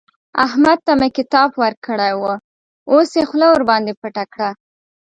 [0.45, 2.33] احمد ته مې کتاب ورکړی وو؛
[2.91, 4.49] اوس يې خوله ورباندې پټه کړه.